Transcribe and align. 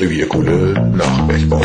Revierkunde 0.00 0.92
nach 0.96 1.26
Bergbau. 1.26 1.60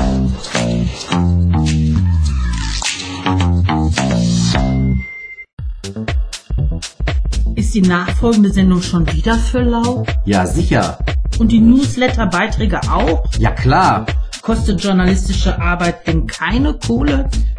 Ist 7.55 7.73
die 7.73 7.81
nachfolgende 7.81 8.51
Sendung 8.51 8.81
schon 8.81 9.09
wieder 9.13 9.35
für 9.35 9.61
lau? 9.61 10.05
Ja, 10.25 10.45
sicher. 10.45 10.97
Und 11.39 11.53
die 11.53 11.61
Newsletter-Beiträge 11.61 12.81
auch? 12.91 13.23
Ja, 13.39 13.51
klar. 13.51 14.05
Kostet 14.41 14.83
journalistische 14.83 15.57
Arbeit 15.61 16.05
denn 16.05 16.27
keine 16.27 16.73
Kohle? 16.73 17.29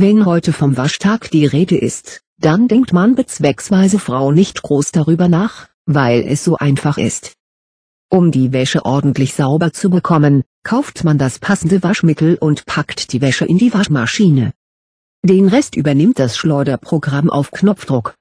Wenn 0.00 0.26
heute 0.26 0.52
vom 0.52 0.76
Waschtag 0.76 1.28
die 1.32 1.44
Rede 1.44 1.76
ist, 1.76 2.20
dann 2.38 2.68
denkt 2.68 2.92
man 2.92 3.16
bezwecksweise 3.16 3.98
Frau 3.98 4.30
nicht 4.30 4.62
groß 4.62 4.92
darüber 4.92 5.26
nach, 5.26 5.66
weil 5.86 6.24
es 6.24 6.44
so 6.44 6.54
einfach 6.54 6.98
ist. 6.98 7.32
Um 8.08 8.30
die 8.30 8.52
Wäsche 8.52 8.84
ordentlich 8.84 9.34
sauber 9.34 9.72
zu 9.72 9.90
bekommen, 9.90 10.44
kauft 10.62 11.02
man 11.02 11.18
das 11.18 11.40
passende 11.40 11.82
Waschmittel 11.82 12.36
und 12.36 12.64
packt 12.64 13.12
die 13.12 13.20
Wäsche 13.20 13.44
in 13.44 13.58
die 13.58 13.74
Waschmaschine. 13.74 14.52
Den 15.24 15.48
Rest 15.48 15.74
übernimmt 15.74 16.20
das 16.20 16.36
Schleuderprogramm 16.36 17.28
auf 17.28 17.50
Knopfdruck. 17.50 18.14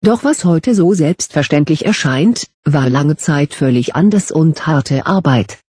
Doch 0.00 0.24
was 0.24 0.46
heute 0.46 0.74
so 0.74 0.94
selbstverständlich 0.94 1.84
erscheint, 1.84 2.46
war 2.64 2.88
lange 2.88 3.18
Zeit 3.18 3.52
völlig 3.52 3.94
anders 3.94 4.30
und 4.30 4.66
harte 4.66 5.04
Arbeit. 5.04 5.63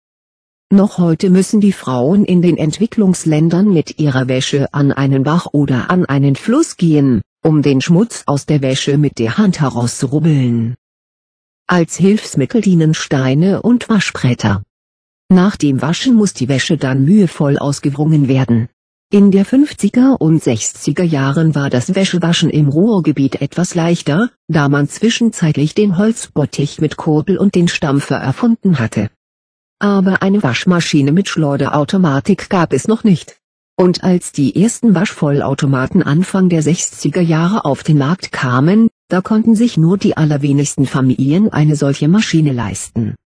Noch 0.74 0.98
heute 0.98 1.30
müssen 1.30 1.60
die 1.60 1.70
Frauen 1.70 2.24
in 2.24 2.42
den 2.42 2.56
Entwicklungsländern 2.56 3.72
mit 3.72 4.00
ihrer 4.00 4.26
Wäsche 4.26 4.74
an 4.74 4.90
einen 4.90 5.22
Bach 5.22 5.46
oder 5.52 5.88
an 5.88 6.04
einen 6.04 6.34
Fluss 6.34 6.76
gehen, 6.76 7.22
um 7.44 7.62
den 7.62 7.80
Schmutz 7.80 8.24
aus 8.26 8.44
der 8.44 8.60
Wäsche 8.60 8.98
mit 8.98 9.20
der 9.20 9.38
Hand 9.38 9.60
herauszurubbeln. 9.60 10.74
Als 11.68 11.96
Hilfsmittel 11.96 12.60
dienen 12.60 12.92
Steine 12.92 13.62
und 13.62 13.88
Waschbretter. 13.88 14.64
Nach 15.28 15.54
dem 15.54 15.80
Waschen 15.80 16.16
muss 16.16 16.34
die 16.34 16.48
Wäsche 16.48 16.76
dann 16.76 17.04
mühevoll 17.04 17.56
ausgewrungen 17.56 18.26
werden. 18.26 18.68
In 19.12 19.30
der 19.30 19.46
50er 19.46 20.16
und 20.16 20.42
60er 20.42 21.04
Jahren 21.04 21.54
war 21.54 21.70
das 21.70 21.94
Wäschewaschen 21.94 22.50
im 22.50 22.68
Ruhrgebiet 22.68 23.40
etwas 23.40 23.76
leichter, 23.76 24.30
da 24.48 24.68
man 24.68 24.88
zwischenzeitlich 24.88 25.76
den 25.76 25.98
Holzbottich 25.98 26.80
mit 26.80 26.96
Kurbel 26.96 27.38
und 27.38 27.54
den 27.54 27.68
Stampfer 27.68 28.16
erfunden 28.16 28.80
hatte. 28.80 29.08
Aber 29.78 30.22
eine 30.22 30.42
Waschmaschine 30.42 31.12
mit 31.12 31.28
Schleuderautomatik 31.28 32.48
gab 32.48 32.72
es 32.72 32.88
noch 32.88 33.04
nicht. 33.04 33.38
Und 33.76 34.04
als 34.04 34.30
die 34.30 34.62
ersten 34.62 34.94
Waschvollautomaten 34.94 36.02
Anfang 36.02 36.48
der 36.48 36.62
60er 36.62 37.20
Jahre 37.20 37.64
auf 37.64 37.82
den 37.82 37.98
Markt 37.98 38.30
kamen, 38.30 38.88
da 39.08 39.20
konnten 39.20 39.56
sich 39.56 39.76
nur 39.76 39.98
die 39.98 40.16
allerwenigsten 40.16 40.86
Familien 40.86 41.52
eine 41.52 41.74
solche 41.74 42.06
Maschine 42.06 42.52
leisten. 42.52 43.16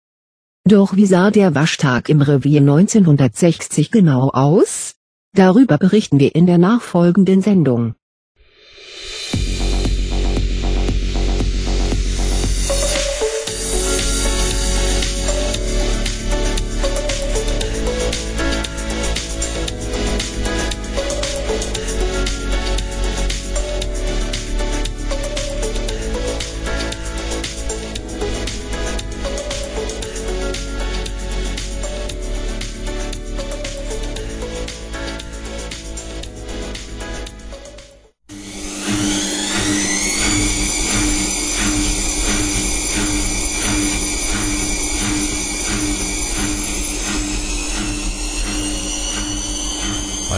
Doch 0.65 0.97
wie 0.97 1.07
sah 1.07 1.31
der 1.31 1.55
Waschtag 1.55 2.09
im 2.09 2.23
Revier 2.23 2.61
1960 2.61 3.91
genau 3.91 4.31
aus? 4.31 4.95
Darüber 5.35 5.79
berichten 5.79 6.19
wir 6.19 6.35
in 6.35 6.47
der 6.47 6.59
nachfolgenden 6.59 7.43
Sendung. 7.43 7.95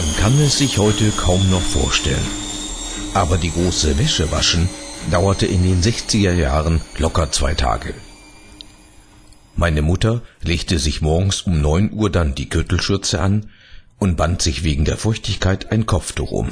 Man 0.01 0.15
kann 0.15 0.39
es 0.39 0.57
sich 0.57 0.79
heute 0.79 1.11
kaum 1.11 1.47
noch 1.51 1.61
vorstellen. 1.61 2.25
Aber 3.13 3.37
die 3.37 3.51
große 3.51 3.99
Wäsche 3.99 4.31
waschen 4.31 4.67
dauerte 5.11 5.45
in 5.45 5.61
den 5.61 5.79
60er 5.79 6.33
Jahren 6.33 6.81
locker 6.97 7.31
zwei 7.31 7.53
Tage. 7.53 7.93
Meine 9.55 9.83
Mutter 9.83 10.23
legte 10.41 10.79
sich 10.79 11.01
morgens 11.01 11.41
um 11.41 11.61
9 11.61 11.93
Uhr 11.93 12.09
dann 12.09 12.33
die 12.33 12.49
Gürtelschürze 12.49 13.21
an 13.21 13.51
und 13.99 14.17
band 14.17 14.41
sich 14.41 14.63
wegen 14.63 14.85
der 14.85 14.97
Feuchtigkeit 14.97 15.71
ein 15.71 15.85
Kopftuch 15.85 16.31
um. 16.31 16.49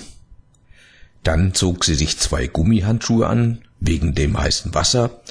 Dann 1.24 1.56
zog 1.56 1.86
sie 1.86 1.96
sich 1.96 2.20
zwei 2.20 2.46
Gummihandschuhe 2.46 3.26
an, 3.26 3.64
wegen 3.80 4.14
dem 4.14 4.38
heißen 4.38 4.76
Wasser, 4.76 5.22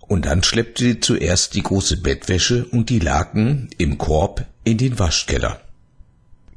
und 0.00 0.26
dann 0.26 0.42
schleppte 0.42 0.82
sie 0.82 1.00
zuerst 1.00 1.54
die 1.54 1.62
große 1.62 1.98
Bettwäsche 1.98 2.64
und 2.64 2.90
die 2.90 2.98
Laken 2.98 3.70
im 3.78 3.98
Korb 3.98 4.46
in 4.64 4.78
den 4.78 4.98
Waschkeller. 4.98 5.60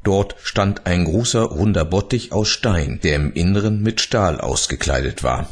Dort 0.04 0.36
stand 0.44 0.86
ein 0.86 1.06
großer 1.06 1.42
runder 1.42 1.86
Bottich 1.86 2.32
aus 2.32 2.48
Stein, 2.48 3.00
der 3.04 3.16
im 3.16 3.34
Inneren 3.34 3.82
mit 3.82 4.02
Stahl 4.02 4.40
ausgekleidet 4.40 5.24
war. 5.24 5.50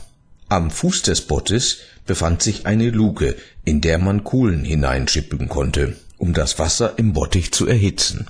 Am 0.49 0.71
Fuß 0.71 1.01
des 1.01 1.21
Bottes 1.21 1.79
befand 2.05 2.41
sich 2.41 2.65
eine 2.65 2.89
Luke, 2.89 3.35
in 3.65 3.81
der 3.81 3.97
man 3.97 4.23
Kohlen 4.23 4.63
hineinschippen 4.63 5.49
konnte, 5.49 5.97
um 6.17 6.33
das 6.33 6.57
Wasser 6.57 6.93
im 6.97 7.13
Bottich 7.13 7.51
zu 7.51 7.67
erhitzen. 7.67 8.27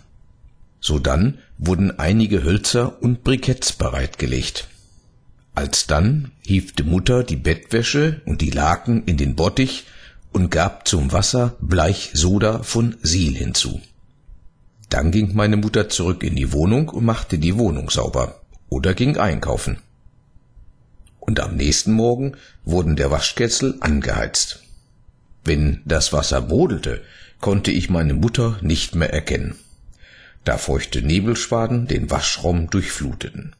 Sodann 0.80 1.38
wurden 1.58 2.00
einige 2.00 2.44
Hölzer 2.44 3.02
und 3.02 3.24
Briketts 3.24 3.74
bereitgelegt. 3.74 4.68
Alsdann 5.54 6.32
hiefte 6.42 6.84
Mutter 6.84 7.24
die 7.24 7.36
Bettwäsche 7.36 8.22
und 8.26 8.42
die 8.42 8.52
Laken 8.52 9.04
in 9.06 9.18
den 9.18 9.36
Bottich 9.36 9.86
und 10.32 10.52
gab 10.52 10.88
zum 10.88 11.12
Wasser 11.12 11.56
Bleichsoda 11.62 12.62
von 12.64 12.96
Siel 13.02 13.36
hinzu. 13.36 13.82
Dann 14.90 15.12
ging 15.12 15.36
meine 15.36 15.58
Mutter 15.58 15.90
zurück 15.90 16.24
in 16.24 16.36
die 16.36 16.54
Wohnung 16.54 16.90
und 16.90 17.06
machte 17.06 17.38
die 17.38 17.58
Wohnung 17.58 17.90
sauber 17.90 18.42
oder 18.70 18.94
ging 18.94 19.18
einkaufen. 19.18 19.80
Und 21.20 21.40
am 21.40 21.56
nächsten 21.56 21.92
Morgen 21.92 22.38
wurden 22.64 22.96
der 22.96 23.12
Waschkessel 23.12 23.78
angeheizt. 23.82 24.64
Wenn 25.44 25.82
das 25.86 26.14
Wasser 26.14 26.42
brodelte, 26.42 27.02
konnte 27.42 27.72
ich 27.72 27.90
meine 27.90 28.14
Mutter 28.14 28.58
nicht 28.62 28.96
mehr 28.96 29.14
erkennen, 29.14 29.56
da 30.44 30.58
feuchte 30.58 31.02
Nebelschwaden 31.02 31.88
den 31.88 32.10
Waschraum 32.10 32.70
durchfluteten. 32.70 33.56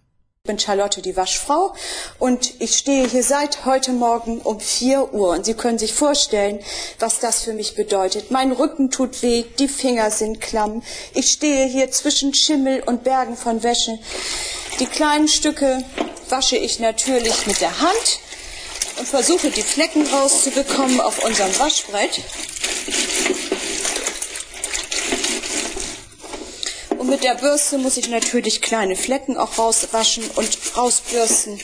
Ich 0.48 0.50
bin 0.50 0.60
Charlotte, 0.60 1.02
die 1.02 1.18
Waschfrau, 1.18 1.74
und 2.20 2.54
ich 2.60 2.78
stehe 2.78 3.06
hier 3.06 3.22
seit 3.22 3.66
heute 3.66 3.92
Morgen 3.92 4.40
um 4.40 4.62
4 4.62 5.14
Uhr. 5.14 5.32
Und 5.32 5.46
Sie 5.46 5.56
können 5.56 5.78
sich 5.78 5.94
vorstellen, 5.94 6.62
was 7.00 7.20
das 7.20 7.44
für 7.44 7.52
mich 7.52 7.76
bedeutet. 7.76 8.32
Mein 8.32 8.54
Rücken 8.54 8.90
tut 8.90 9.22
weh, 9.24 9.44
die 9.60 9.68
Finger 9.68 10.10
sind 10.10 10.40
klamm. 10.40 10.84
Ich 11.14 11.32
stehe 11.32 11.66
hier 11.66 11.92
zwischen 11.92 12.34
Schimmel 12.34 12.82
und 12.86 13.04
Bergen 13.04 13.36
von 13.36 13.62
Wäsche. 13.62 14.00
Die 14.80 14.86
kleinen 14.86 15.28
Stücke 15.28 15.84
wasche 16.30 16.56
ich 16.56 16.80
natürlich 16.80 17.46
mit 17.46 17.60
der 17.60 17.82
Hand 17.82 18.20
und 19.00 19.06
versuche, 19.06 19.50
die 19.50 19.64
Flecken 19.64 20.08
rauszubekommen 20.08 21.02
auf 21.02 21.26
unserem 21.26 21.60
Waschbrett. 21.60 22.22
Und 27.08 27.14
mit 27.14 27.24
der 27.24 27.36
Bürste 27.36 27.78
muss 27.78 27.96
ich 27.96 28.10
natürlich 28.10 28.62
kleine 28.62 28.98
Flecken 28.98 29.38
auch 29.38 29.58
rauswaschen 29.58 30.30
und 30.36 30.50
rausbürsten. 30.76 31.58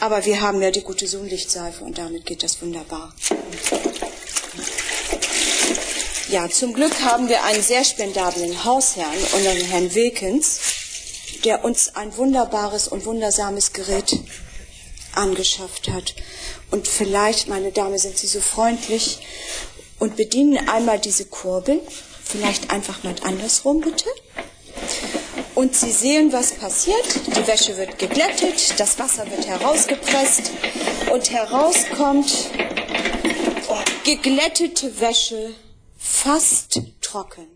Aber 0.00 0.26
wir 0.26 0.42
haben 0.42 0.60
ja 0.60 0.70
die 0.70 0.82
gute 0.82 1.06
Sonnlichtseife 1.06 1.82
und 1.82 1.96
damit 1.96 2.26
geht 2.26 2.42
das 2.42 2.60
wunderbar. 2.60 3.14
Ja, 6.28 6.50
zum 6.50 6.74
Glück 6.74 7.00
haben 7.00 7.30
wir 7.30 7.44
einen 7.44 7.62
sehr 7.62 7.82
spendablen 7.82 8.62
Hausherrn, 8.66 9.16
unseren 9.32 9.56
Herrn 9.56 9.94
Wilkens, 9.94 10.60
der 11.46 11.64
uns 11.64 11.96
ein 11.96 12.14
wunderbares 12.18 12.86
und 12.86 13.06
wundersames 13.06 13.72
Gerät 13.72 14.14
angeschafft 15.14 15.88
hat. 15.88 16.14
Und 16.70 16.88
vielleicht, 16.88 17.48
meine 17.48 17.72
Dame, 17.72 17.98
sind 17.98 18.18
Sie 18.18 18.26
so 18.26 18.42
freundlich 18.42 19.20
und 19.98 20.16
bedienen 20.16 20.68
einmal 20.68 20.98
diese 20.98 21.24
Kurbel. 21.24 21.80
Vielleicht 22.22 22.70
einfach 22.70 23.02
mal 23.02 23.14
andersrum, 23.24 23.80
bitte. 23.80 24.10
Und 25.54 25.76
Sie 25.76 25.90
sehen, 25.90 26.32
was 26.32 26.52
passiert. 26.52 27.26
Die 27.26 27.46
Wäsche 27.46 27.76
wird 27.76 27.98
geglättet, 27.98 28.78
das 28.78 28.98
Wasser 28.98 29.24
wird 29.30 29.46
herausgepresst 29.46 30.50
und 31.12 31.30
herauskommt 31.30 32.50
oh, 33.68 33.76
geglättete 34.04 35.00
Wäsche, 35.00 35.54
fast 35.96 36.80
trocken. 37.00 37.46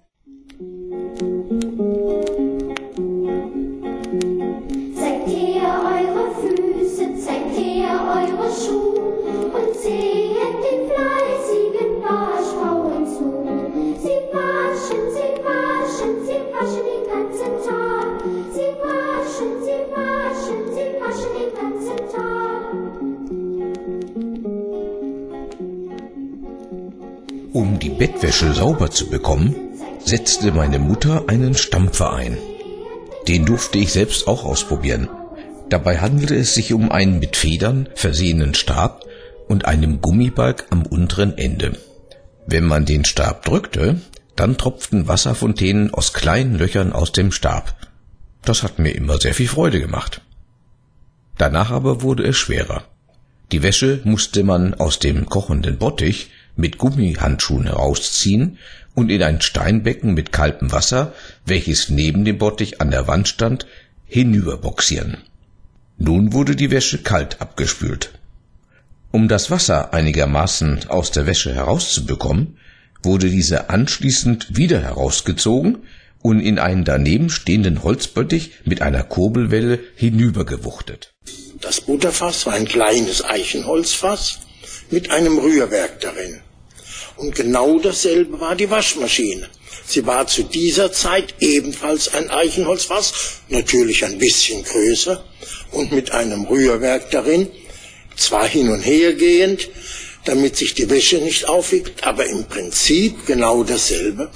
Zeigt 4.95 5.29
her 5.29 5.83
eure 5.85 6.35
Füße, 6.41 7.25
zeigt 7.25 7.59
her 7.59 8.29
eure 8.29 8.51
Schuhe 8.55 9.51
und 9.55 9.81
sehet 9.81 10.18
Um 27.53 27.79
die 27.79 27.89
Bettwäsche 27.89 28.53
sauber 28.53 28.91
zu 28.91 29.07
bekommen, 29.07 29.55
setzte 30.05 30.53
meine 30.53 30.79
Mutter 30.79 31.25
einen 31.29 31.55
Stampfer 31.55 32.13
ein. 32.13 32.37
Den 33.27 33.47
durfte 33.47 33.79
ich 33.79 33.91
selbst 33.91 34.29
auch 34.29 34.45
ausprobieren. 34.45 35.09
Dabei 35.71 35.99
handelte 35.99 36.37
es 36.37 36.55
sich 36.55 36.75
um 36.75 36.93
einen 36.93 37.19
mit 37.19 37.37
Federn 37.37 37.89
versehenen 37.95 38.55
Stab 38.55 39.05
und 39.49 39.65
einem 39.65 40.03
Gummibalg 40.03 40.67
am 40.71 40.85
unteren 40.85 41.39
Ende. 41.39 41.79
Wenn 42.47 42.65
man 42.65 42.85
den 42.85 43.07
Stab 43.07 43.45
drückte, 43.45 44.01
dann 44.37 44.59
tropften 44.59 45.09
Wasserfontänen 45.09 45.93
aus 45.93 46.13
kleinen 46.13 46.55
Löchern 46.55 46.93
aus 46.93 47.13
dem 47.13 47.33
Stab. 47.33 47.75
Das 48.43 48.63
hat 48.63 48.79
mir 48.79 48.91
immer 48.91 49.19
sehr 49.19 49.35
viel 49.35 49.49
Freude 49.49 49.81
gemacht. 49.81 50.21
Danach 51.39 51.71
aber 51.71 52.03
wurde 52.03 52.25
es 52.25 52.37
schwerer. 52.37 52.85
Die 53.53 53.63
Wäsche 53.63 54.01
musste 54.05 54.45
man 54.45 54.75
aus 54.75 54.99
dem 54.99 55.27
kochenden 55.27 55.79
Bottich 55.79 56.31
mit 56.59 56.77
Gummihandschuhen 56.77 57.65
herausziehen 57.65 58.59
und 58.95 59.11
in 59.11 59.23
ein 59.23 59.41
Steinbecken 59.41 60.13
mit 60.13 60.33
kaltem 60.33 60.73
Wasser, 60.73 61.15
welches 61.47 61.89
neben 61.89 62.25
dem 62.25 62.39
Bottich 62.39 62.81
an 62.81 62.91
der 62.91 63.07
Wand 63.07 63.29
stand, 63.29 63.67
hinüberboxieren. 64.07 65.19
Nun 65.99 66.33
wurde 66.33 66.57
die 66.57 66.71
Wäsche 66.71 66.99
kalt 66.99 67.41
abgespült. 67.41 68.11
Um 69.13 69.29
das 69.29 69.51
Wasser 69.51 69.95
einigermaßen 69.95 70.89
aus 70.89 71.13
der 71.13 71.27
Wäsche 71.27 71.55
herauszubekommen, 71.55 72.59
wurde 73.03 73.31
diese 73.31 73.71
anschließend 73.71 74.57
wieder 74.57 74.81
herausgezogen 74.81 75.79
und 76.21 76.41
in 76.41 76.59
einen 76.59 76.85
daneben 76.85 77.31
stehenden 77.31 77.85
Holzbottich 77.85 78.53
mit 78.65 78.83
einer 78.83 79.05
Kurbelwelle 79.05 79.79
hinübergewuchtet. 79.95 81.15
Das 81.61 81.81
Butterfass 81.81 82.47
war 82.47 82.55
ein 82.55 82.67
kleines 82.67 83.25
Eichenholzfass 83.25 84.41
mit 84.91 85.11
einem 85.11 85.39
Rührwerk 85.39 86.01
darin. 86.01 86.41
Und 87.19 87.35
genau 87.35 87.81
dasselbe 87.81 88.41
war 88.41 88.55
die 88.55 88.71
Waschmaschine. 88.71 89.49
Sie 89.85 90.07
war 90.07 90.27
zu 90.27 90.45
dieser 90.45 90.93
Zeit 90.93 91.35
ebenfalls 91.41 92.15
ein 92.15 92.31
Eichenholzfass, 92.31 93.41
natürlich 93.49 94.05
ein 94.05 94.19
bisschen 94.19 94.63
größer 94.63 95.25
und 95.73 95.93
mit 95.93 96.13
einem 96.13 96.45
Rührwerk 96.45 97.11
darin, 97.11 97.49
zwar 98.17 98.47
hin 98.47 98.69
und 98.69 98.83
her 98.83 99.15
gehend, 99.15 99.69
damit 100.27 100.57
sich 100.57 100.75
die 100.75 100.91
Wäsche 100.91 101.19
nicht 101.19 101.49
aufwiegt, 101.49 102.07
aber 102.07 102.27
im 102.27 102.45
Prinzip 102.45 103.27
genau 103.27 103.65
dasselbe. 103.65 104.31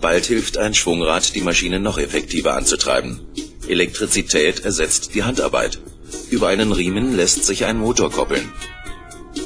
Bald 0.00 0.26
hilft 0.26 0.56
ein 0.56 0.74
Schwungrad, 0.74 1.34
die 1.34 1.42
Maschine 1.42 1.78
noch 1.78 1.98
effektiver 1.98 2.54
anzutreiben. 2.54 3.20
Elektrizität 3.68 4.64
ersetzt 4.64 5.14
die 5.14 5.22
Handarbeit. 5.22 5.78
Über 6.30 6.48
einen 6.48 6.72
Riemen 6.72 7.14
lässt 7.14 7.44
sich 7.44 7.66
ein 7.66 7.78
Motor 7.78 8.10
koppeln. 8.10 8.50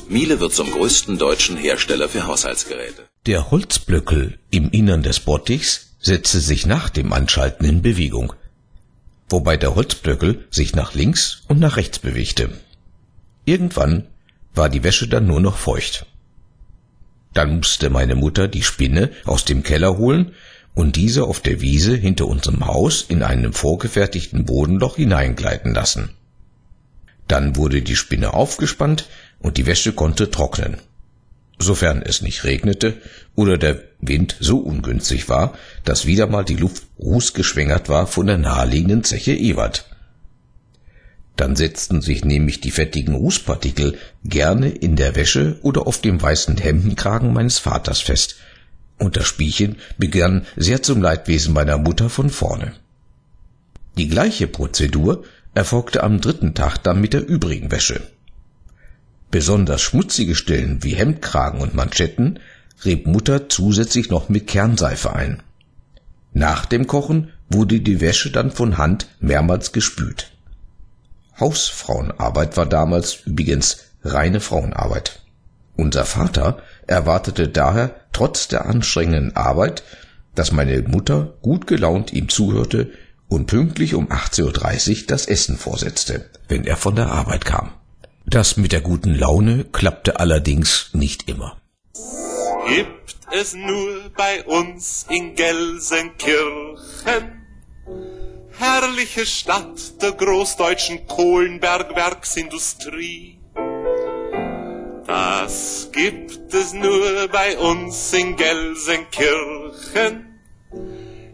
Miele 0.08 0.40
wird 0.40 0.52
zum 0.52 0.70
größten 0.70 1.18
deutschen 1.18 1.56
Hersteller 1.56 2.08
für 2.08 2.26
Haushaltsgeräte. 2.26 3.04
Der 3.26 3.50
Holzblöckel 3.50 4.38
im 4.50 4.70
Innern 4.70 5.02
des 5.02 5.20
Bottichs 5.20 5.96
setzte 5.98 6.40
sich 6.40 6.66
nach 6.66 6.88
dem 6.90 7.12
Anschalten 7.12 7.64
in 7.64 7.82
Bewegung, 7.82 8.34
wobei 9.28 9.56
der 9.56 9.74
Holzblöckel 9.74 10.46
sich 10.50 10.74
nach 10.74 10.94
links 10.94 11.42
und 11.48 11.58
nach 11.58 11.76
rechts 11.76 11.98
bewegte. 11.98 12.50
Irgendwann 13.44 14.06
war 14.54 14.68
die 14.68 14.84
Wäsche 14.84 15.08
dann 15.08 15.26
nur 15.26 15.40
noch 15.40 15.56
feucht. 15.56 16.06
Dann 17.32 17.56
musste 17.56 17.90
meine 17.90 18.14
Mutter 18.14 18.46
die 18.46 18.62
Spinne 18.62 19.10
aus 19.24 19.44
dem 19.44 19.62
Keller 19.62 19.98
holen 19.98 20.32
und 20.74 20.96
diese 20.96 21.24
auf 21.24 21.40
der 21.40 21.60
Wiese 21.60 21.96
hinter 21.96 22.26
unserem 22.26 22.66
Haus 22.66 23.04
in 23.08 23.22
einem 23.22 23.52
vorgefertigten 23.52 24.44
Bodenloch 24.44 24.96
hineingleiten 24.96 25.74
lassen. 25.74 26.10
Dann 27.26 27.56
wurde 27.56 27.82
die 27.82 27.96
Spinne 27.96 28.34
aufgespannt 28.34 29.08
und 29.44 29.58
die 29.58 29.66
Wäsche 29.66 29.92
konnte 29.92 30.30
trocknen. 30.30 30.78
Sofern 31.58 32.02
es 32.02 32.22
nicht 32.22 32.44
regnete 32.44 32.94
oder 33.36 33.58
der 33.58 33.80
Wind 34.00 34.36
so 34.40 34.58
ungünstig 34.58 35.28
war, 35.28 35.52
dass 35.84 36.06
wieder 36.06 36.26
mal 36.26 36.44
die 36.44 36.56
Luft 36.56 36.84
rußgeschwängert 36.98 37.88
war 37.90 38.06
von 38.06 38.26
der 38.26 38.38
naheliegenden 38.38 39.04
Zeche 39.04 39.34
Ewert. 39.34 39.88
Dann 41.36 41.56
setzten 41.56 42.00
sich 42.00 42.24
nämlich 42.24 42.60
die 42.62 42.70
fettigen 42.70 43.14
Rußpartikel 43.14 43.98
gerne 44.24 44.70
in 44.70 44.96
der 44.96 45.14
Wäsche 45.14 45.58
oder 45.62 45.86
auf 45.86 46.00
dem 46.00 46.22
weißen 46.22 46.56
Hemdenkragen 46.56 47.32
meines 47.32 47.58
Vaters 47.58 48.00
fest, 48.00 48.36
und 48.98 49.16
das 49.16 49.26
Spielchen 49.26 49.76
begann 49.98 50.46
sehr 50.56 50.82
zum 50.82 51.02
Leidwesen 51.02 51.52
meiner 51.52 51.76
Mutter 51.76 52.08
von 52.08 52.30
vorne. 52.30 52.72
Die 53.98 54.08
gleiche 54.08 54.46
Prozedur 54.46 55.24
erfolgte 55.52 56.02
am 56.02 56.20
dritten 56.20 56.54
Tag 56.54 56.78
dann 56.78 57.00
mit 57.00 57.12
der 57.12 57.26
übrigen 57.26 57.70
Wäsche. 57.70 58.00
Besonders 59.34 59.82
schmutzige 59.82 60.36
Stellen 60.36 60.84
wie 60.84 60.94
Hemdkragen 60.94 61.60
und 61.60 61.74
Manschetten 61.74 62.38
rieb 62.84 63.08
Mutter 63.08 63.48
zusätzlich 63.48 64.08
noch 64.08 64.28
mit 64.28 64.46
Kernseife 64.46 65.12
ein. 65.12 65.42
Nach 66.32 66.66
dem 66.66 66.86
Kochen 66.86 67.32
wurde 67.50 67.80
die 67.80 68.00
Wäsche 68.00 68.30
dann 68.30 68.52
von 68.52 68.78
Hand 68.78 69.08
mehrmals 69.18 69.72
gespült. 69.72 70.30
Hausfrauenarbeit 71.40 72.56
war 72.56 72.66
damals 72.66 73.22
übrigens 73.26 73.78
reine 74.04 74.38
Frauenarbeit. 74.38 75.22
Unser 75.74 76.04
Vater 76.04 76.62
erwartete 76.86 77.48
daher 77.48 77.92
trotz 78.12 78.46
der 78.46 78.66
anstrengenden 78.66 79.34
Arbeit, 79.34 79.82
dass 80.36 80.52
meine 80.52 80.80
Mutter 80.82 81.34
gut 81.42 81.66
gelaunt 81.66 82.12
ihm 82.12 82.28
zuhörte 82.28 82.92
und 83.26 83.46
pünktlich 83.46 83.96
um 83.96 84.12
18.30 84.12 85.00
Uhr 85.00 85.06
das 85.08 85.26
Essen 85.26 85.56
vorsetzte, 85.56 86.30
wenn 86.46 86.64
er 86.64 86.76
von 86.76 86.94
der 86.94 87.10
Arbeit 87.10 87.44
kam. 87.44 87.72
Das 88.34 88.56
mit 88.56 88.72
der 88.72 88.80
guten 88.80 89.14
Laune 89.14 89.64
klappte 89.70 90.18
allerdings 90.18 90.90
nicht 90.92 91.28
immer. 91.28 91.56
Gibt 92.66 93.16
es 93.30 93.54
nur 93.54 94.10
bei 94.16 94.42
uns 94.42 95.06
in 95.08 95.36
Gelsenkirchen 95.36 97.46
herrliche 98.58 99.24
Stadt 99.24 100.02
der 100.02 100.10
großdeutschen 100.10 101.06
Kohlenbergwerksindustrie. 101.06 103.38
Das 105.06 105.90
gibt 105.92 106.52
es 106.52 106.72
nur 106.72 107.28
bei 107.28 107.56
uns 107.56 108.12
in 108.12 108.34
Gelsenkirchen, 108.34 110.40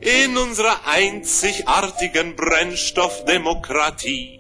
in 0.01 0.37
unserer 0.37 0.87
einzigartigen 0.87 2.37
Brennstoffdemokratie. 2.37 4.40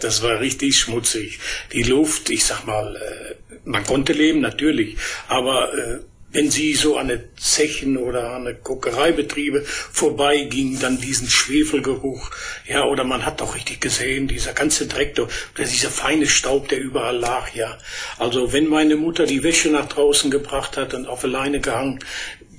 Das 0.00 0.22
war 0.22 0.40
richtig 0.40 0.78
schmutzig. 0.78 1.38
Die 1.72 1.82
Luft, 1.82 2.30
ich 2.30 2.44
sag 2.44 2.66
mal, 2.66 2.96
äh, 2.96 3.56
man 3.64 3.84
konnte 3.84 4.12
leben 4.12 4.40
natürlich, 4.40 4.96
aber 5.28 5.72
äh, 5.74 5.98
wenn 6.36 6.50
sie 6.50 6.74
so 6.74 6.98
an 6.98 7.10
eine 7.10 7.34
Zechen 7.36 7.96
oder 7.96 8.32
an 8.34 8.46
eine 8.46 8.54
Kokereibetriebe 8.54 9.62
vorbeiging, 9.64 10.78
dann 10.78 11.00
diesen 11.00 11.28
Schwefelgeruch, 11.28 12.30
ja, 12.68 12.84
oder 12.84 13.04
man 13.04 13.24
hat 13.24 13.40
doch 13.40 13.54
richtig 13.54 13.80
gesehen, 13.80 14.28
dieser 14.28 14.52
ganze 14.52 14.86
Dreck, 14.86 15.18
dieser 15.56 15.88
feine 15.88 16.26
Staub, 16.26 16.68
der 16.68 16.78
überall 16.78 17.16
lag, 17.16 17.54
ja. 17.54 17.78
Also 18.18 18.52
wenn 18.52 18.68
meine 18.68 18.96
Mutter 18.96 19.24
die 19.24 19.42
Wäsche 19.42 19.70
nach 19.70 19.88
draußen 19.88 20.30
gebracht 20.30 20.76
hat 20.76 20.92
und 20.92 21.06
auf 21.06 21.22
der 21.22 21.30
Leine 21.30 21.60
gehangen, 21.60 22.00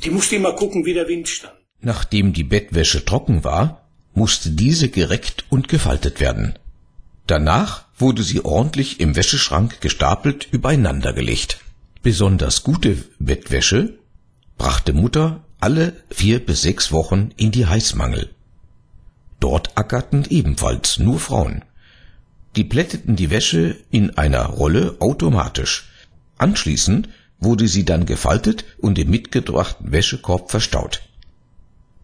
die 0.03 0.10
musste 0.10 0.38
immer 0.38 0.53
gucken, 0.53 0.86
wie 0.86 0.94
der 0.96 1.08
Wind 1.08 1.29
stand. 1.29 1.53
Nachdem 1.79 2.34
die 2.34 2.44
Bettwäsche 2.44 3.06
trocken 3.06 3.44
war, 3.44 3.88
musste 4.15 4.50
diese 4.50 4.89
gereckt 4.89 5.46
und 5.50 5.67
gefaltet 5.67 6.20
werden. 6.20 6.58
Danach 7.27 7.84
wurde 7.98 8.24
sie 8.24 8.43
ordentlich 8.46 9.01
im 9.01 9.17
Wäscheschrank 9.17 9.81
gestapelt 9.81 10.48
übereinander 10.50 11.12
gelegt. 11.12 11.60
Besonders 12.01 12.63
gute 12.63 13.03
Bettwäsche 13.19 14.00
brachte 14.57 14.93
Mutter 14.93 15.43
alle 15.60 15.93
vier 16.10 16.43
bis 16.43 16.62
sechs 16.62 16.91
Wochen 16.93 17.31
in 17.36 17.51
die 17.51 17.65
Heißmangel. 17.65 18.29
Dort 19.41 19.77
ackerten 19.77 20.25
ebenfalls 20.29 21.00
nur 21.00 21.19
Frauen. 21.19 21.65
Die 22.55 22.63
plätteten 22.63 23.17
die 23.17 23.29
Wäsche 23.29 23.75
in 23.91 24.17
einer 24.17 24.46
Rolle 24.46 24.96
automatisch. 25.00 25.89
Anschließend 26.38 27.10
wurde 27.39 27.67
sie 27.67 27.84
dann 27.84 28.05
gefaltet 28.05 28.63
und 28.77 28.98
im 28.98 29.10
mitgebrachten 29.10 29.91
Wäschekorb 29.91 30.50
verstaut. 30.50 31.01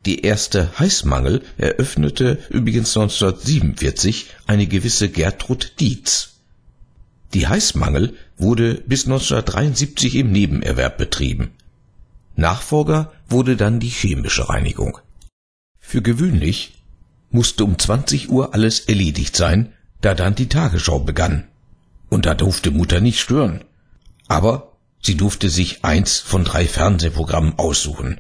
Die 0.06 0.22
erste 0.22 0.78
Heißmangel 0.80 1.44
eröffnete 1.58 2.40
übrigens 2.50 2.96
1947 2.98 4.28
eine 4.48 4.68
gewisse 4.68 5.10
Gertrud 5.10 5.80
Dietz. 5.80 6.34
Die 7.34 7.48
Heißmangel 7.48 8.14
wurde 8.38 8.76
bis 8.86 9.06
1973 9.06 10.16
im 10.16 10.32
Nebenerwerb 10.32 10.98
betrieben. 10.98 11.52
Nachfolger 12.36 13.14
wurde 13.30 13.56
dann 13.56 13.80
die 13.80 13.90
chemische 13.90 14.50
Reinigung. 14.50 14.98
Für 15.80 16.02
gewöhnlich 16.02 16.74
musste 17.30 17.64
um 17.64 17.80
20 17.80 18.30
Uhr 18.30 18.54
alles 18.54 18.82
erledigt 18.82 19.36
sein, 19.36 19.74
da 20.02 20.14
dann 20.14 20.36
die 20.36 20.50
Tagesschau 20.50 21.00
begann. 21.00 21.46
Und 22.10 22.26
da 22.26 22.34
durfte 22.34 22.72
Mutter 22.72 23.00
nicht 23.00 23.20
stören. 23.20 23.64
Aber 24.28 24.74
sie 25.02 25.16
durfte 25.16 25.50
sich 25.50 25.84
eins 25.86 26.20
von 26.20 26.44
drei 26.44 26.68
Fernsehprogrammen 26.68 27.58
aussuchen. 27.58 28.20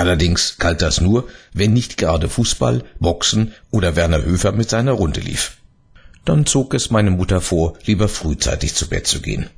Allerdings 0.00 0.56
galt 0.56 0.80
das 0.80 1.02
nur, 1.02 1.28
wenn 1.52 1.74
nicht 1.74 1.98
gerade 1.98 2.30
Fußball, 2.30 2.84
Boxen 3.00 3.52
oder 3.70 3.96
Werner 3.96 4.24
Höfer 4.24 4.52
mit 4.52 4.70
seiner 4.70 4.92
Runde 4.92 5.20
lief. 5.20 5.58
Dann 6.24 6.46
zog 6.46 6.72
es 6.72 6.88
meine 6.88 7.10
Mutter 7.10 7.42
vor, 7.42 7.74
lieber 7.84 8.08
frühzeitig 8.08 8.74
zu 8.74 8.88
Bett 8.88 9.06
zu 9.06 9.20
gehen. 9.20 9.50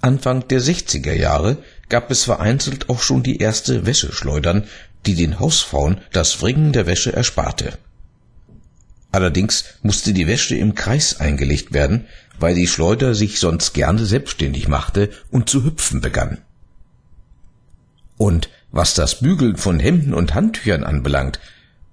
Anfang 0.00 0.48
der 0.48 0.62
60er 0.62 1.12
Jahre 1.12 1.58
gab 1.90 2.10
es 2.10 2.24
vereinzelt 2.24 2.88
auch 2.88 3.02
schon 3.02 3.22
die 3.22 3.36
erste 3.36 3.84
Wäscheschleudern, 3.84 4.64
die 5.04 5.14
den 5.14 5.38
Hausfrauen 5.38 6.00
das 6.10 6.40
Wringen 6.40 6.72
der 6.72 6.86
Wäsche 6.86 7.12
ersparte. 7.12 7.76
Allerdings 9.12 9.64
musste 9.82 10.14
die 10.14 10.26
Wäsche 10.26 10.56
im 10.56 10.74
Kreis 10.74 11.20
eingelegt 11.20 11.74
werden, 11.74 12.06
weil 12.38 12.54
die 12.54 12.66
Schleuder 12.66 13.14
sich 13.14 13.38
sonst 13.38 13.74
gerne 13.74 14.06
selbstständig 14.06 14.68
machte 14.68 15.10
und 15.30 15.50
zu 15.50 15.64
hüpfen 15.64 16.00
begann. 16.00 16.38
Und 18.16 18.48
was 18.72 18.94
das 18.94 19.20
Bügeln 19.20 19.56
von 19.56 19.80
Hemden 19.80 20.14
und 20.14 20.34
Handtüchern 20.34 20.84
anbelangt, 20.84 21.40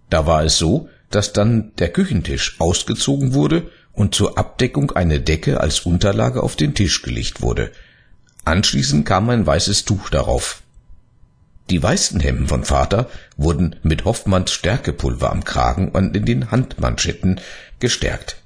da 0.09 0.25
war 0.25 0.43
es 0.43 0.57
so, 0.57 0.89
dass 1.09 1.33
dann 1.33 1.71
der 1.77 1.89
Küchentisch 1.89 2.55
ausgezogen 2.59 3.33
wurde 3.33 3.69
und 3.93 4.13
zur 4.13 4.37
Abdeckung 4.37 4.91
eine 4.91 5.19
Decke 5.19 5.59
als 5.59 5.81
Unterlage 5.81 6.43
auf 6.43 6.55
den 6.55 6.75
Tisch 6.75 7.01
gelegt 7.01 7.41
wurde. 7.41 7.71
Anschließend 8.45 9.05
kam 9.05 9.29
ein 9.29 9.45
weißes 9.45 9.85
Tuch 9.85 10.09
darauf. 10.09 10.61
Die 11.69 11.83
weißen 11.83 12.19
Hemden 12.19 12.47
von 12.47 12.63
Vater 12.63 13.09
wurden 13.35 13.75
mit 13.83 14.05
Hoffmanns 14.05 14.51
Stärkepulver 14.51 15.31
am 15.31 15.43
Kragen 15.43 15.89
und 15.89 16.15
in 16.15 16.25
den 16.25 16.51
Handmanschetten 16.51 17.41
gestärkt. 17.79 18.37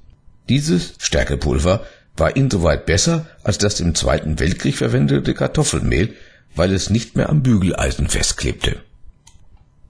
Dieses 0.50 0.96
Stärkepulver 0.98 1.86
war 2.18 2.36
insoweit 2.36 2.86
besser 2.86 3.28
als 3.44 3.58
das 3.58 3.80
im 3.80 3.94
Zweiten 3.94 4.40
Weltkrieg 4.40 4.76
verwendete 4.76 5.34
Kartoffelmehl, 5.34 6.16
weil 6.56 6.74
es 6.74 6.90
nicht 6.90 7.16
mehr 7.16 7.30
am 7.30 7.44
Bügeleisen 7.44 8.08
festklebte. 8.10 8.84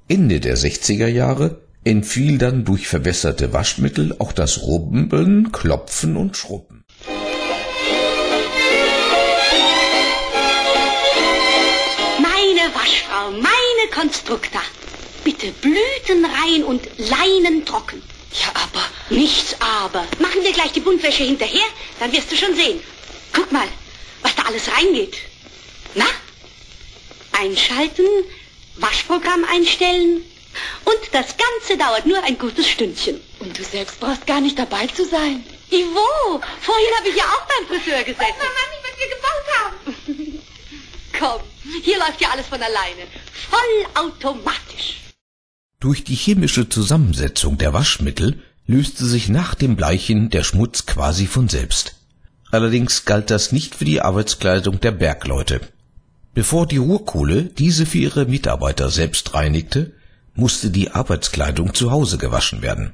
Ende 0.08 0.40
der 0.40 0.58
60er 0.58 1.08
Jahre 1.08 1.62
entfiel 1.84 2.38
dann 2.38 2.66
durch 2.66 2.88
verbesserte 2.88 3.54
Waschmittel 3.54 4.16
auch 4.20 4.34
das 4.34 4.62
Rubbeln, 4.62 5.52
Klopfen 5.52 6.18
und 6.18 6.38
Schrubben. 6.38 6.84
Meine 12.20 12.76
Waschfrau, 12.76 13.32
meine 13.32 13.92
Konstrukta. 13.94 14.60
Bitte 15.24 15.52
Blüten 15.62 16.26
rein 16.26 16.64
und 16.64 16.82
Leinen 16.98 17.66
trocken. 17.66 18.02
Ja, 18.34 18.50
aber. 18.54 18.84
Nichts 19.10 19.56
aber. 19.60 20.06
Machen 20.20 20.44
wir 20.44 20.54
gleich 20.54 20.72
die 20.72 20.80
Buntwäsche 20.80 21.24
hinterher, 21.24 21.66
dann 22.00 22.12
wirst 22.14 22.32
du 22.32 22.36
schon 22.36 22.56
sehen. 22.56 22.80
Guck 23.34 23.52
mal, 23.52 23.68
was 24.22 24.36
da 24.36 24.44
alles 24.44 24.70
reingeht. 24.72 25.18
Na? 25.96 26.06
Einschalten, 27.42 28.06
Waschprogramm 28.78 29.44
einstellen. 29.52 30.22
Und 30.86 31.00
das 31.12 31.36
Ganze 31.38 31.78
dauert 31.78 32.06
nur 32.06 32.24
ein 32.24 32.38
gutes 32.38 32.68
Stündchen. 32.68 33.20
Und 33.40 33.58
du 33.58 33.64
selbst 33.64 34.00
brauchst 34.00 34.28
gar 34.28 34.42
nicht 34.42 34.60
dabei 34.60 34.86
zu 34.88 35.06
sein. 35.06 35.44
Ivo, 35.72 36.42
vorhin 36.62 36.94
habe 36.98 37.10
ich 37.10 37.16
ja 37.16 37.24
auch 37.24 37.48
beim 37.48 37.68
Friseur 37.68 38.04
gesessen. 38.04 38.20
Weiß 38.20 38.36
Mama 38.38 38.64
nicht, 38.72 38.84
was 38.86 39.00
wir 39.00 39.10
gebaut 39.16 39.48
haben. 39.60 40.40
Komm, 41.20 41.42
hier 41.84 41.98
läuft 41.98 42.22
ja 42.22 42.30
alles 42.30 42.48
von 42.48 42.62
alleine. 42.62 43.08
Vollautomatisch. 43.50 44.98
Durch 45.80 46.04
die 46.04 46.16
chemische 46.16 46.70
Zusammensetzung 46.70 47.58
der 47.58 47.74
Waschmittel 47.74 48.44
löste 48.68 49.06
sich 49.06 49.30
nach 49.30 49.56
dem 49.56 49.76
Bleichen 49.76 50.30
der 50.30 50.44
Schmutz 50.44 50.86
quasi 50.86 51.26
von 51.26 51.50
selbst. 51.50 51.96
Allerdings 52.52 53.06
galt 53.06 53.32
das 53.32 53.52
nicht 53.52 53.76
für 53.76 53.86
die 53.86 54.02
Arbeitskleidung 54.02 54.80
der 54.80 54.92
Bergleute. 54.92 55.62
Bevor 56.34 56.66
die 56.66 56.78
Ruhrkohle 56.78 57.44
diese 57.44 57.86
für 57.86 57.98
ihre 57.98 58.26
Mitarbeiter 58.26 58.90
selbst 58.90 59.34
reinigte, 59.34 59.92
musste 60.34 60.70
die 60.70 60.92
Arbeitskleidung 60.92 61.74
zu 61.74 61.92
Hause 61.92 62.18
gewaschen 62.18 62.62
werden. 62.62 62.94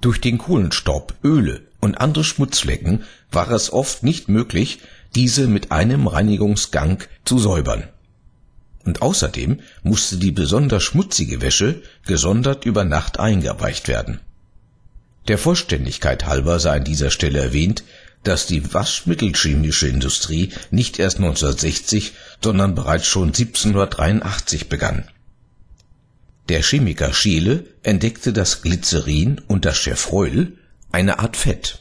Durch 0.00 0.20
den 0.20 0.38
Kohlenstaub, 0.38 1.14
Öle 1.24 1.62
und 1.80 2.00
andere 2.00 2.22
Schmutzflecken 2.22 3.02
war 3.32 3.50
es 3.50 3.72
oft 3.72 4.04
nicht 4.04 4.28
möglich, 4.28 4.78
diese 5.16 5.48
mit 5.48 5.72
einem 5.72 6.06
Reinigungsgang 6.06 7.02
zu 7.24 7.38
säubern. 7.38 7.88
Und 8.84 9.02
außerdem 9.02 9.60
musste 9.82 10.16
die 10.16 10.30
besonders 10.30 10.84
schmutzige 10.84 11.42
Wäsche 11.42 11.82
gesondert 12.06 12.64
über 12.64 12.84
Nacht 12.84 13.18
eingeweicht 13.18 13.88
werden. 13.88 14.20
Der 15.26 15.38
Vollständigkeit 15.38 16.26
halber 16.26 16.60
sei 16.60 16.76
an 16.76 16.84
dieser 16.84 17.10
Stelle 17.10 17.40
erwähnt, 17.40 17.82
dass 18.22 18.46
die 18.46 18.74
waschmittelchemische 18.74 19.88
Industrie 19.88 20.50
nicht 20.70 20.98
erst 20.98 21.18
1960, 21.18 22.12
sondern 22.42 22.74
bereits 22.74 23.06
schon 23.06 23.28
1783 23.28 24.68
begann. 24.68 25.08
Der 26.48 26.62
Chemiker 26.62 27.12
Scheele 27.12 27.64
entdeckte 27.82 28.32
das 28.32 28.62
Glycerin 28.62 29.40
und 29.46 29.64
das 29.64 29.76
Chefreul, 29.76 30.56
eine 30.90 31.18
Art 31.18 31.36
Fett. 31.36 31.80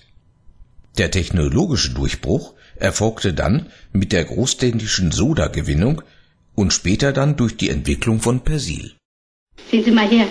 Der 0.97 1.11
technologische 1.11 1.91
Durchbruch 1.91 2.53
erfolgte 2.75 3.33
dann 3.33 3.67
mit 3.93 4.11
der 4.11 4.25
großständischen 4.25 5.11
Sodagewinnung 5.11 6.01
und 6.55 6.73
später 6.73 7.13
dann 7.13 7.35
durch 7.35 7.55
die 7.55 7.69
Entwicklung 7.69 8.19
von 8.19 8.41
Persil. 8.41 8.93
Sehen 9.71 9.85
Sie 9.85 9.91
mal 9.91 10.07
her. 10.07 10.27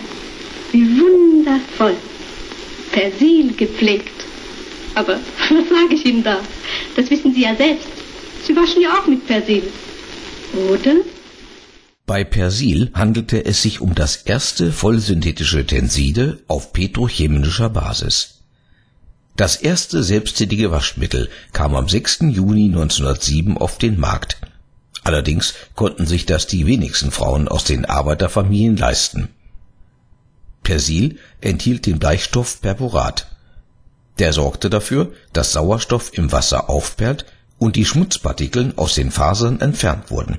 Wie 0.72 0.84
wundervoll. 1.00 1.96
Persil 2.92 3.54
gepflegt. 3.54 4.15
Aber 4.96 5.14
was 5.50 5.68
sage 5.68 5.94
ich 5.94 6.04
Ihnen 6.04 6.24
da? 6.24 6.40
Das 6.96 7.08
wissen 7.10 7.32
Sie 7.32 7.42
ja 7.42 7.54
selbst. 7.54 7.86
Sie 8.44 8.56
waschen 8.56 8.82
ja 8.82 8.94
auch 8.98 9.06
mit 9.06 9.26
Persil. 9.26 9.62
Oder? 10.70 10.96
Bei 12.06 12.24
Persil 12.24 12.90
handelte 12.94 13.44
es 13.44 13.62
sich 13.62 13.80
um 13.80 13.94
das 13.94 14.16
erste 14.16 14.72
vollsynthetische 14.72 15.66
Tenside 15.66 16.38
auf 16.46 16.72
petrochemischer 16.72 17.68
Basis. 17.68 18.42
Das 19.36 19.56
erste 19.56 20.02
selbsttätige 20.02 20.70
Waschmittel 20.70 21.28
kam 21.52 21.76
am 21.76 21.88
6. 21.88 22.20
Juni 22.30 22.66
1907 22.66 23.58
auf 23.58 23.76
den 23.76 24.00
Markt. 24.00 24.38
Allerdings 25.04 25.54
konnten 25.74 26.06
sich 26.06 26.24
das 26.24 26.46
die 26.46 26.66
wenigsten 26.66 27.10
Frauen 27.10 27.48
aus 27.48 27.64
den 27.64 27.84
Arbeiterfamilien 27.84 28.76
leisten. 28.76 29.28
Persil 30.62 31.18
enthielt 31.40 31.84
den 31.84 31.98
Bleichstoff 31.98 32.60
Perborat. 32.62 33.35
Der 34.18 34.32
sorgte 34.32 34.70
dafür, 34.70 35.12
dass 35.32 35.52
Sauerstoff 35.52 36.16
im 36.16 36.32
Wasser 36.32 36.70
aufperlt 36.70 37.26
und 37.58 37.76
die 37.76 37.84
Schmutzpartikeln 37.84 38.76
aus 38.76 38.94
den 38.94 39.10
Fasern 39.10 39.60
entfernt 39.60 40.10
wurden. 40.10 40.38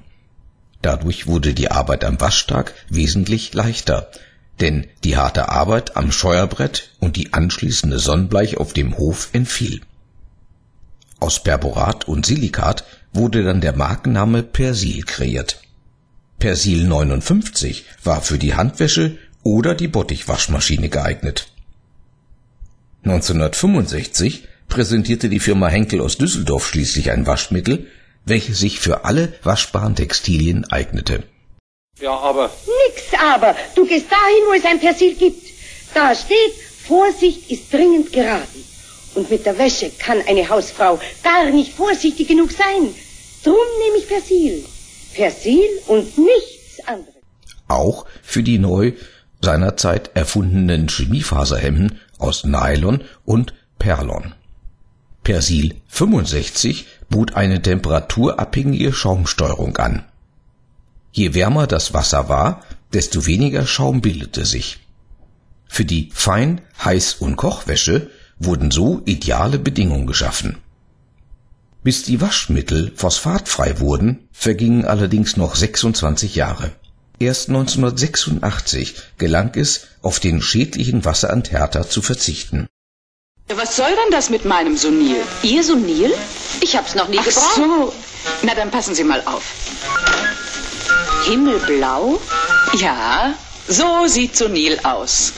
Dadurch 0.82 1.28
wurde 1.28 1.54
die 1.54 1.72
Arbeit 1.72 2.04
am 2.04 2.20
Waschtag 2.20 2.74
wesentlich 2.90 3.54
leichter, 3.54 4.10
denn 4.60 4.88
die 5.04 5.18
harte 5.18 5.50
Arbeit 5.50 5.98
am 5.98 6.12
Scheuerbrett 6.12 6.92
und 7.00 7.16
die 7.16 7.34
anschließende 7.34 8.00
Sonnenbleich 8.00 8.58
auf 8.58 8.74
dem 8.74 8.98
Hof 8.98 9.30
entfiel. 9.34 9.82
Aus 11.20 11.42
Perborat 11.42 12.08
und 12.08 12.26
Silikat 12.26 12.84
wurde 13.12 13.44
dann 13.44 13.62
der 13.62 13.76
Markenname 13.76 14.44
Persil 14.44 15.04
kreiert. 15.04 15.62
Persil 16.40 16.84
59 16.84 17.86
war 18.04 18.22
für 18.22 18.38
die 18.38 18.54
Handwäsche 18.54 19.18
oder 19.42 19.74
die 19.74 19.88
Bottichwaschmaschine 19.88 20.90
geeignet. 20.90 21.52
1965 23.04 24.48
präsentierte 24.68 25.30
die 25.30 25.39
Firma 25.39 25.68
Henkel 25.68 26.01
aus 26.01 26.18
Düsseldorf 26.18 26.68
schließlich 26.68 27.12
ein 27.12 27.25
Waschmittel, 27.25 27.88
welches 28.25 28.60
sich 28.60 28.80
für 28.80 29.06
alle 29.06 29.34
waschbaren 29.44 29.96
Textilien 29.96 30.66
eignete. 30.70 31.24
Ja, 32.00 32.12
aber. 32.12 32.51
Nix 32.86 33.04
aber. 33.20 33.56
Du 33.75 33.86
gehst 33.86 34.12
dahin, 34.12 34.44
wo 34.48 34.54
es 34.54 34.66
ein 34.66 34.80
Persil 34.80 35.16
gibt. 35.16 35.48
Da 35.94 36.13
steht, 36.13 36.54
Vorsicht 36.88 37.50
ist 37.50 37.74
dringend 37.74 38.13
geraten. 38.13 38.63
Und 39.16 39.32
mit 39.32 39.46
der 39.46 39.58
Wäsche 39.58 39.89
kann 39.98 40.22
eine 40.27 40.48
Hausfrau 40.48 41.00
gar 41.24 41.50
nicht 41.50 41.74
vorsichtig 41.74 42.27
genug 42.27 42.51
sein. 42.51 42.94
Drum 43.44 43.56
nehme 43.84 43.98
ich 43.98 44.08
Persil. 44.08 44.63
Persil 45.13 45.68
und 45.88 46.18
nichts 46.18 46.86
anderes. 46.86 47.16
Auch 47.68 48.06
für 48.22 48.44
die 48.44 48.60
neu 48.60 48.94
seinerzeit 49.42 50.12
erfundenen 50.13 50.88
Chemiefaserhemden 50.88 52.00
aus 52.18 52.44
Nylon 52.44 53.04
und 53.26 53.54
Perlon. 53.80 54.34
Persil 55.24 55.76
65 55.88 56.86
bot 57.10 57.36
eine 57.36 57.62
temperaturabhängige 57.62 58.94
Schaumsteuerung 58.94 59.78
an. 59.78 60.04
Je 61.12 61.34
wärmer 61.34 61.68
das 61.68 61.94
Wasser 61.94 62.30
war, 62.30 62.62
desto 62.94 63.26
weniger 63.26 63.66
Schaum 63.66 64.02
bildete 64.02 64.46
sich. 64.46 64.80
Für 65.68 65.84
die 65.84 66.10
Fein-, 66.14 66.62
Heiß- 66.82 67.20
und 67.20 67.36
Kochwäsche 67.36 68.10
wurden 68.40 68.72
so 68.72 69.02
ideale 69.06 69.60
Bedingungen 69.60 70.08
geschaffen. 70.08 70.58
Bis 71.84 72.04
die 72.04 72.22
Waschmittel 72.22 72.92
phosphatfrei 72.96 73.80
wurden, 73.80 74.28
vergingen 74.32 74.86
allerdings 74.86 75.38
noch 75.38 75.56
26 75.56 76.36
Jahre. 76.36 76.72
Erst 77.20 77.50
1986 77.50 78.96
gelang 79.18 79.52
es, 79.56 79.88
auf 80.02 80.20
den 80.20 80.42
schädlichen 80.42 81.04
Wasseranthärter 81.04 81.90
zu 81.90 82.02
verzichten. 82.02 82.68
Was 83.50 83.76
soll 83.76 83.90
denn 83.90 84.12
das 84.12 84.30
mit 84.30 84.46
meinem 84.46 84.78
Sonil? 84.78 85.18
Ihr 85.42 85.64
Sonil? 85.64 86.14
Ich 86.62 86.76
hab's 86.76 86.96
noch 86.96 87.08
nie 87.08 87.18
Ach 87.20 87.26
gebraucht. 87.26 87.56
so. 87.56 87.94
Na, 88.44 88.54
dann 88.54 88.70
passen 88.72 88.94
Sie 88.94 89.04
mal 89.04 89.22
auf. 89.26 89.44
Himmelblau? 91.26 92.20
Ja, 92.78 93.34
so 93.68 94.06
sieht 94.08 94.36
Sonil 94.38 94.78
aus. 94.84 95.34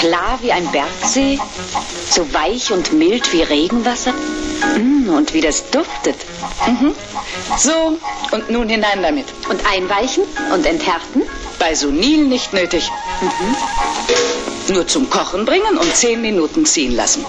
Klar 0.00 0.38
wie 0.42 0.52
ein 0.52 0.70
Bergsee? 0.72 1.38
So 2.10 2.32
weich 2.32 2.72
und 2.72 2.92
mild 2.92 3.32
wie 3.32 3.42
Regenwasser? 3.42 4.14
Mm, 4.76 5.08
und 5.10 5.32
wie 5.34 5.40
das 5.40 5.70
duftet. 5.70 6.16
Mhm. 6.66 6.94
So, 7.56 7.98
und 8.30 8.50
nun 8.50 8.68
hinein 8.68 9.02
damit. 9.02 9.26
Und 9.48 9.60
einweichen 9.66 10.24
und 10.52 10.66
enthärten? 10.66 11.22
Bei 11.58 11.74
Sonil 11.74 12.24
nicht 12.26 12.52
nötig. 12.52 12.90
Mhm. 13.20 14.74
Nur 14.74 14.86
zum 14.86 15.10
Kochen 15.10 15.44
bringen 15.44 15.78
und 15.78 15.94
zehn 15.94 16.20
Minuten 16.20 16.64
ziehen 16.64 16.94
lassen. 16.94 17.24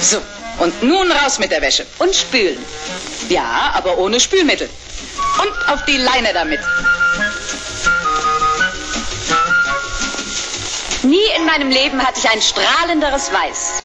So, 0.00 0.18
und 0.58 0.82
nun 0.82 1.10
raus 1.10 1.38
mit 1.38 1.50
der 1.50 1.62
Wäsche. 1.62 1.86
Und 1.98 2.14
spülen. 2.14 2.58
Ja, 3.28 3.72
aber 3.74 3.98
ohne 3.98 4.20
Spülmittel. 4.20 4.68
Und 5.40 5.72
auf 5.72 5.84
die 5.86 5.96
Leine 5.96 6.32
damit. 6.32 6.60
Nie 11.02 11.26
in 11.36 11.46
meinem 11.46 11.70
Leben 11.70 12.04
hatte 12.04 12.18
ich 12.18 12.28
ein 12.28 12.42
strahlenderes 12.42 13.30
Weiß. 13.32 13.82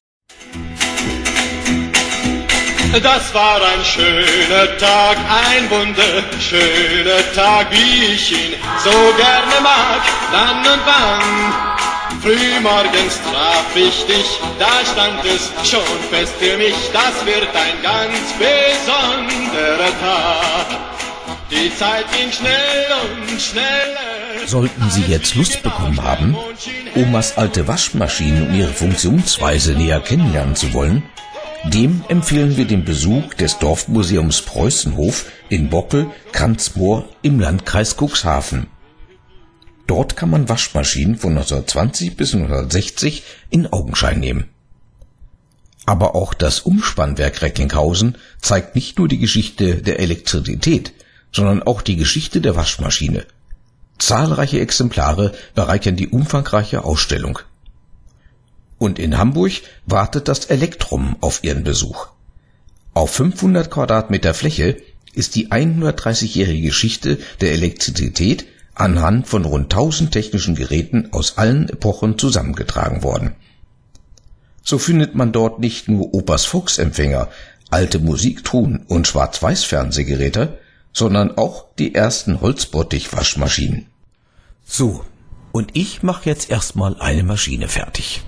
Das 3.02 3.34
war 3.34 3.56
ein 3.56 3.84
schöner 3.84 4.78
Tag, 4.78 5.16
ein 5.28 5.68
wunderschöner 5.68 7.32
Tag, 7.34 7.66
wie 7.72 8.14
ich 8.14 8.30
ihn 8.30 8.54
so 8.84 8.90
gerne 8.90 9.60
mag. 9.62 10.00
Dann 10.30 10.58
und 10.58 10.82
wann, 10.86 12.20
früh 12.22 12.60
morgens 12.60 13.20
traf 13.22 13.74
ich 13.74 14.06
dich, 14.06 14.38
da 14.60 14.84
stand 14.92 15.24
es 15.24 15.50
schon 15.68 15.80
fest 16.08 16.34
für 16.38 16.56
mich, 16.56 16.76
das 16.92 17.26
wird 17.26 17.48
ein 17.56 17.82
ganz 17.82 18.32
besonderer 18.38 19.90
Tag. 20.00 20.66
Die 21.50 21.74
Zeit 21.76 22.04
ging 22.16 22.30
schnell 22.30 22.86
und 23.02 23.40
schneller. 23.40 24.46
Sollten 24.46 24.90
Sie 24.90 25.02
jetzt 25.08 25.34
Lust 25.34 25.64
bekommen 25.64 26.00
haben, 26.00 26.36
Omas 26.94 27.36
alte 27.36 27.66
Waschmaschinen 27.66 28.48
und 28.48 28.54
ihre 28.54 28.72
Funktionsweise 28.72 29.72
näher 29.72 30.00
kennenlernen 30.00 30.54
zu 30.54 30.72
wollen, 30.72 31.02
dem 31.72 32.04
empfehlen 32.08 32.56
wir 32.56 32.66
den 32.66 32.84
Besuch 32.84 33.34
des 33.34 33.58
Dorfmuseums 33.58 34.42
Preußenhof 34.42 35.26
in 35.48 35.70
Bockel, 35.70 36.06
Kranzmoor 36.32 37.08
im 37.22 37.40
Landkreis 37.40 37.96
Cuxhaven. 37.96 38.66
Dort 39.86 40.16
kann 40.16 40.30
man 40.30 40.48
Waschmaschinen 40.48 41.16
von 41.16 41.32
1920 41.32 42.16
bis 42.16 42.34
1960 42.34 43.22
in 43.50 43.72
Augenschein 43.72 44.20
nehmen. 44.20 44.48
Aber 45.86 46.14
auch 46.14 46.32
das 46.32 46.60
Umspannwerk 46.60 47.42
Recklinghausen 47.42 48.16
zeigt 48.40 48.74
nicht 48.74 48.98
nur 48.98 49.08
die 49.08 49.18
Geschichte 49.18 49.82
der 49.82 50.00
Elektrizität, 50.00 50.92
sondern 51.32 51.62
auch 51.62 51.82
die 51.82 51.96
Geschichte 51.96 52.40
der 52.40 52.56
Waschmaschine. 52.56 53.26
Zahlreiche 53.98 54.60
Exemplare 54.60 55.32
bereichern 55.54 55.96
die 55.96 56.08
umfangreiche 56.08 56.84
Ausstellung. 56.84 57.38
Und 58.78 58.98
in 58.98 59.18
Hamburg 59.18 59.52
wartet 59.86 60.28
das 60.28 60.46
Elektrum 60.46 61.16
auf 61.20 61.44
ihren 61.44 61.64
Besuch. 61.64 62.08
Auf 62.92 63.10
500 63.10 63.70
Quadratmeter 63.70 64.34
Fläche 64.34 64.76
ist 65.14 65.34
die 65.36 65.48
130-jährige 65.48 66.68
Geschichte 66.68 67.18
der 67.40 67.52
Elektrizität 67.52 68.46
anhand 68.74 69.28
von 69.28 69.44
rund 69.44 69.72
1000 69.72 70.10
technischen 70.12 70.54
Geräten 70.54 71.12
aus 71.12 71.38
allen 71.38 71.68
Epochen 71.68 72.18
zusammengetragen 72.18 73.02
worden. 73.02 73.36
So 74.62 74.78
findet 74.78 75.14
man 75.14 75.32
dort 75.32 75.60
nicht 75.60 75.88
nur 75.88 76.14
Opas 76.14 76.44
Fuchsempfänger, 76.46 77.28
alte 77.70 77.98
Musiktruhen 77.98 78.84
und 78.88 79.06
Schwarz-Weiß-Fernsehgeräte, 79.06 80.58
sondern 80.92 81.36
auch 81.36 81.66
die 81.78 81.94
ersten 81.94 82.40
Holzbottich-Waschmaschinen. 82.40 83.86
So, 84.64 85.04
und 85.52 85.70
ich 85.74 86.02
mache 86.02 86.28
jetzt 86.30 86.50
erstmal 86.50 86.98
eine 87.00 87.22
Maschine 87.22 87.68
fertig. 87.68 88.22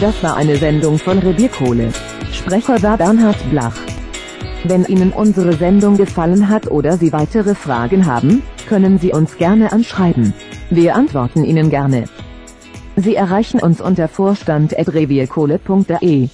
Das 0.00 0.22
war 0.22 0.36
eine 0.36 0.56
Sendung 0.56 0.98
von 0.98 1.18
Revierkohle. 1.18 1.90
Sprecher 2.30 2.82
war 2.82 2.98
Bernhard 2.98 3.38
Blach. 3.50 3.76
Wenn 4.64 4.84
Ihnen 4.84 5.10
unsere 5.10 5.54
Sendung 5.54 5.96
gefallen 5.96 6.50
hat 6.50 6.70
oder 6.70 6.98
Sie 6.98 7.12
weitere 7.12 7.54
Fragen 7.54 8.04
haben, 8.04 8.42
können 8.68 8.98
Sie 8.98 9.12
uns 9.12 9.38
gerne 9.38 9.72
anschreiben. 9.72 10.34
Wir 10.70 10.96
antworten 10.96 11.44
Ihnen 11.44 11.70
gerne. 11.70 12.08
Sie 12.96 13.14
erreichen 13.14 13.60
uns 13.60 13.80
unter 13.80 14.08
vorstand.revierkohle.de 14.08 16.28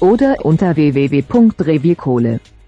oder 0.00 0.44
unter 0.44 0.74
www.revierkohle.de. 0.76 2.59